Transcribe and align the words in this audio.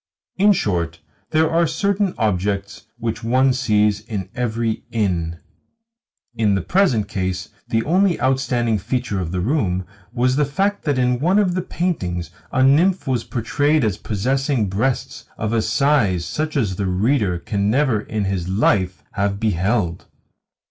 In 0.37 0.51
short, 0.51 0.99
there 1.29 1.47
are 1.47 1.67
certain 1.67 2.15
objects 2.17 2.87
which 2.97 3.23
one 3.23 3.53
sees 3.53 3.99
in 3.99 4.29
every 4.33 4.81
inn. 4.91 5.37
In 6.33 6.55
the 6.55 6.63
present 6.63 7.07
case 7.07 7.49
the 7.67 7.83
only 7.83 8.19
outstanding 8.19 8.79
feature 8.79 9.19
of 9.19 9.31
the 9.31 9.41
room 9.41 9.85
was 10.11 10.35
the 10.37 10.43
fact 10.43 10.85
that 10.85 10.97
in 10.97 11.19
one 11.19 11.37
of 11.37 11.53
the 11.53 11.61
paintings 11.61 12.31
a 12.51 12.63
nymph 12.63 13.05
was 13.05 13.23
portrayed 13.23 13.83
as 13.85 13.97
possessing 13.97 14.67
breasts 14.69 15.25
of 15.37 15.53
a 15.53 15.61
size 15.61 16.25
such 16.25 16.57
as 16.57 16.77
the 16.77 16.87
reader 16.87 17.37
can 17.37 17.69
never 17.69 17.99
in 18.01 18.23
his 18.25 18.49
life 18.49 19.03
have 19.11 19.39
beheld. 19.39 20.07